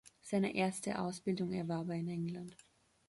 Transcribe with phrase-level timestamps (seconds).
[0.23, 2.57] Seine erste Ausbildung erwarb er in England.